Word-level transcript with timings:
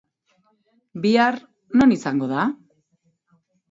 Bihar, 1.05 1.39
nor 1.77 1.97
izango 2.01 2.35
da? 2.37 2.51